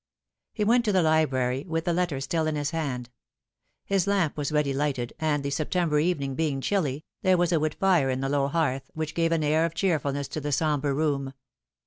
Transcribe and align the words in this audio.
He 0.51 0.63
went 0.63 0.83
to 0.85 0.91
the 0.91 1.03
library 1.03 1.63
wKh 1.65 1.83
the 1.83 1.93
letter 1.93 2.19
still 2.19 2.47
in 2.47 2.55
his 2.55 2.71
hand. 2.71 3.11
His 3.85 4.07
lamp 4.07 4.35
was 4.35 4.51
ready 4.51 4.73
lighted, 4.73 5.13
and, 5.19 5.43
the 5.43 5.51
September 5.51 5.99
evening 5.99 6.33
being 6.33 6.59
chilly, 6.59 7.05
there 7.21 7.37
was 7.37 7.51
a 7.51 7.59
wood 7.59 7.75
fire 7.75 8.09
on 8.09 8.19
the 8.21 8.27
low 8.29 8.47
hearth, 8.47 8.89
which 8.95 9.13
gave 9.13 9.31
an 9.31 9.43
air 9.43 9.63
of' 9.63 9.75
cheerfulness 9.75 10.27
to 10.29 10.41
the 10.41 10.51
sombre 10.51 10.91
room. 10.91 11.35